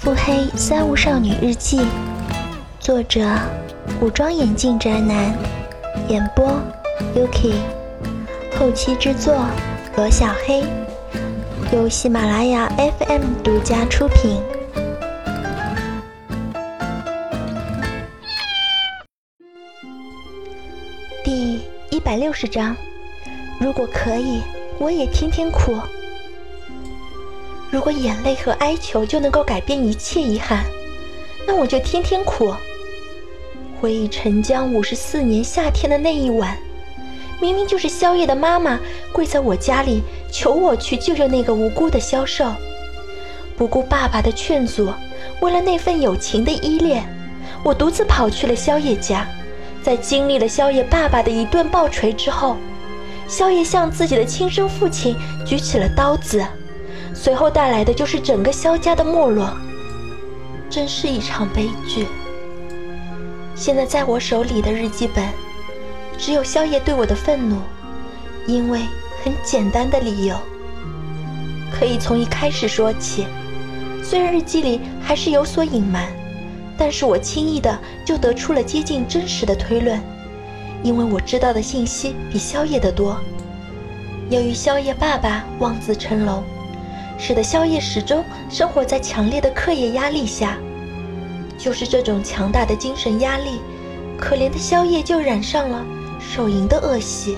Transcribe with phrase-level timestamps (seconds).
[0.00, 1.78] 腹黑三无少女日记，
[2.78, 3.20] 作者：
[4.00, 5.34] 古装眼镜宅男，
[6.08, 6.58] 演播
[7.14, 7.52] ：Yuki，
[8.58, 9.44] 后期制作：
[9.96, 10.64] 罗小黑，
[11.70, 14.40] 由喜马拉雅 FM 独家出品。
[21.22, 21.60] 第
[21.90, 22.74] 一百六十章，
[23.60, 24.40] 如果可以，
[24.78, 25.76] 我也天天哭。
[27.70, 30.64] 如果眼泪和哀求就能够改变一切遗憾，
[31.46, 32.52] 那我就天天哭。
[33.80, 36.58] 回忆陈江五十四年夏天的那一晚，
[37.40, 38.78] 明明就是宵夜的妈妈
[39.12, 40.02] 跪在我家里
[40.32, 42.52] 求我去救救那个无辜的销售，
[43.56, 44.92] 不顾爸爸的劝阻，
[45.40, 47.04] 为了那份友情的依恋，
[47.62, 49.26] 我独自跑去了宵夜家。
[49.82, 52.56] 在经历了宵夜爸爸的一顿暴锤之后，
[53.26, 55.16] 宵夜向自己的亲生父亲
[55.46, 56.44] 举起了刀子。
[57.12, 59.52] 随后带来的就是整个萧家的没落，
[60.70, 62.06] 真是一场悲剧。
[63.54, 65.24] 现在在我手里的日记本，
[66.16, 67.56] 只有萧夜对我的愤怒，
[68.46, 68.80] 因为
[69.22, 70.36] 很简单的理由。
[71.70, 73.26] 可以从一开始说起，
[74.02, 76.06] 虽然日记里还是有所隐瞒，
[76.78, 80.00] 但是我轻易的就得出了接近真实的推论，
[80.82, 83.16] 因为我知道的信息比萧夜的多。
[84.30, 86.42] 由于萧夜爸爸望子成龙。
[87.20, 90.56] 使得宵夜始终生活在强烈的课业压力下，
[91.58, 93.60] 就是这种强大的精神压力，
[94.18, 95.84] 可怜的宵夜就染上了
[96.18, 97.36] 手淫的恶习。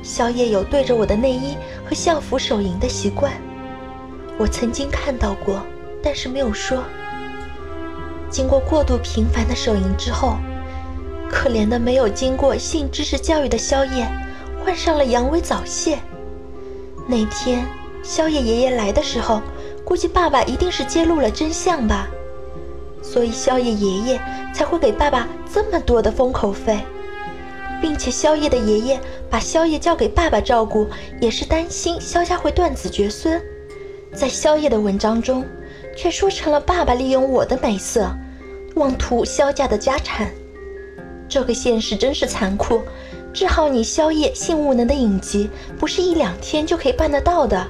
[0.00, 3.32] 宵夜有对着我的内衣和校服手淫的习惯，
[4.38, 5.60] 我曾经看到过，
[6.00, 6.84] 但是没有说。
[8.30, 10.36] 经过过度频繁的手淫之后，
[11.28, 14.08] 可怜的没有经过性知识教育的宵夜，
[14.64, 15.98] 患上了阳痿早泄。
[17.08, 17.66] 那天。
[18.02, 19.40] 萧夜爷爷来的时候，
[19.84, 22.08] 估计爸爸一定是揭露了真相吧，
[23.02, 24.20] 所以萧夜爷爷
[24.54, 26.80] 才会给爸爸这么多的封口费，
[27.80, 29.00] 并且萧夜的爷爷
[29.30, 30.86] 把萧夜交给爸爸照顾，
[31.20, 33.40] 也是担心萧家会断子绝孙。
[34.14, 35.44] 在萧夜的文章中，
[35.96, 38.10] 却说成了爸爸利用我的美色，
[38.74, 40.30] 妄图萧家的家产。
[41.28, 42.80] 这个现实真是残酷，
[43.34, 47.68] 治好你萧夜性无能的隐疾，不是一两天就可以办得到的。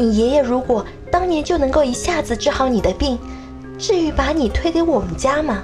[0.00, 3.18] 你爷爷如果当年就能够一下子治好你的病，
[3.78, 5.62] 至于把你推给我们家吗？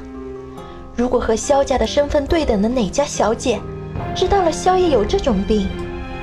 [0.95, 3.59] 如果和萧家的身份对等的哪家小姐，
[4.15, 5.67] 知道了萧爷有这种病，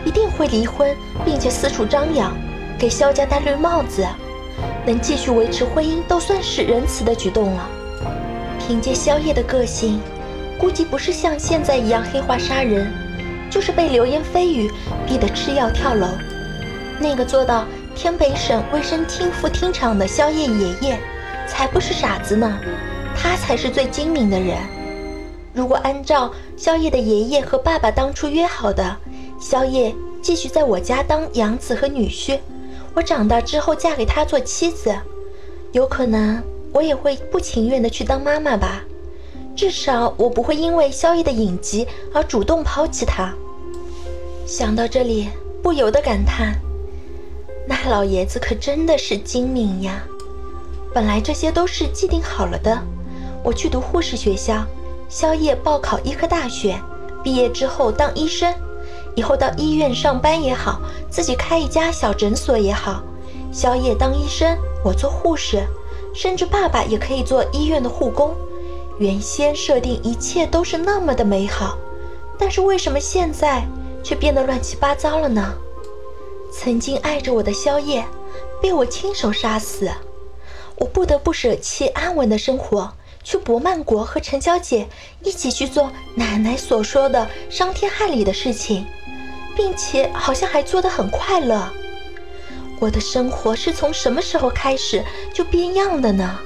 [0.06, 2.32] 一定会离婚，并且四处张扬，
[2.78, 4.06] 给萧家戴绿帽子，
[4.86, 7.68] 能继续维持婚姻都算是仁慈的举动了。
[8.60, 10.00] 凭借萧夜的个性，
[10.60, 12.94] 估计不是像现在一样黑化杀人，
[13.50, 14.70] 就是被流言蜚语
[15.08, 16.06] 逼得吃药跳楼，
[17.00, 17.66] 那个做到。
[17.96, 20.98] 天北省卫生厅副厅长的萧夜爷爷，
[21.48, 22.60] 才不是傻子呢，
[23.16, 24.58] 他才是最精明的人。
[25.54, 28.98] 如果按照萧夜的爷爷和爸爸当初约好的，
[29.40, 32.40] 萧夜继续在我家当养子和女婿，
[32.96, 34.94] 我长大之后嫁给他做妻子，
[35.72, 36.42] 有可能
[36.74, 38.84] 我也会不情愿的去当妈妈吧。
[39.56, 43.32] 至少我不会因为萧夜的隐疾而主动抛弃他。
[44.48, 45.30] 想到这里，
[45.62, 46.60] 不由得感叹。
[47.66, 50.04] 那老爷子可真的是精明呀！
[50.94, 52.78] 本来这些都是既定好了的。
[53.44, 54.66] 我去读护士学校，
[55.10, 56.80] 宵夜报考医科大学，
[57.24, 58.54] 毕业之后当医生，
[59.16, 63.02] 以后到医院上班也好，自己开一家小诊所也好。
[63.52, 65.64] 宵夜当医生，我做护士，
[66.14, 68.34] 甚至爸爸也可以做医院的护工。
[69.00, 71.78] 原先设定一切都是那么的美好，
[72.38, 73.66] 但是为什么现在
[74.04, 75.54] 却变得乱七八糟了呢？
[76.56, 78.06] 曾经爱着我的萧夜，
[78.62, 79.92] 被我亲手杀死，
[80.78, 82.94] 我不得不舍弃安稳的生活，
[83.24, 84.88] 去博曼国和陈小姐
[85.24, 88.86] 一起去做奶奶所说的伤天害理的事情，
[89.56, 91.68] 并且好像还做得很快乐。
[92.80, 95.04] 我的生活是从什么时候开始
[95.34, 96.40] 就变样的呢？